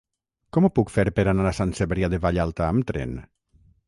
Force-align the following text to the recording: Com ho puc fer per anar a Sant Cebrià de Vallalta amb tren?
Com 0.55 0.65
ho 0.65 0.69
puc 0.77 0.93
fer 0.93 1.03
per 1.19 1.25
anar 1.33 1.45
a 1.49 1.53
Sant 1.57 1.73
Cebrià 1.79 2.09
de 2.13 2.21
Vallalta 2.23 2.65
amb 2.73 2.89
tren? 2.93 3.15